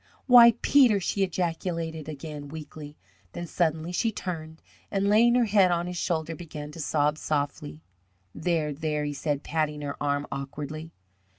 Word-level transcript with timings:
"Why, 0.25 0.55
Peter!" 0.63 0.99
she 0.99 1.21
ejaculated 1.23 2.09
again, 2.09 2.47
weakly. 2.47 2.97
Then 3.33 3.45
suddenly 3.45 3.91
she 3.91 4.11
turned, 4.11 4.59
and 4.89 5.07
laying 5.07 5.35
her 5.35 5.45
head 5.45 5.69
on 5.69 5.85
his 5.85 5.97
shoulder, 5.97 6.35
began 6.35 6.71
to 6.71 6.79
sob 6.79 7.19
softly. 7.19 7.83
"There, 8.33 8.73
there," 8.73 9.05
he 9.05 9.13
said, 9.13 9.43
patting 9.43 9.81
her 9.83 10.01
arm 10.01 10.25
awkwardly. 10.31 10.89